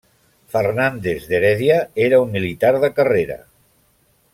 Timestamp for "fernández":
0.53-1.29